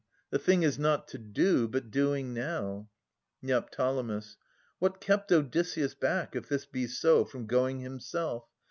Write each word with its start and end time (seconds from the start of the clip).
The 0.31 0.39
thing 0.39 0.63
is 0.63 0.79
not 0.79 1.07
to 1.09 1.19
do, 1.19 1.67
but 1.67 1.91
doing 1.91 2.33
now. 2.33 2.89
Neo. 3.43 3.63
What 4.79 4.99
kept 4.99 5.31
Odysseus 5.31 5.93
back, 5.93 6.35
if 6.35 6.49
this 6.49 6.65
be 6.65 6.87
so, 6.87 7.23
From 7.23 7.45
going 7.45 7.81
himself? 7.81 8.47